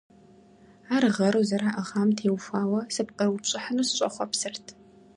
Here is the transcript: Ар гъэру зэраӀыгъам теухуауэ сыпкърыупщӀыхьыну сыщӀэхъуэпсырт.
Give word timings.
Ар 0.95 1.03
гъэру 1.15 1.47
зэраӀыгъам 1.49 2.09
теухуауэ 2.17 2.81
сыпкърыупщӀыхьыну 2.95 3.87
сыщӀэхъуэпсырт. 3.87 4.65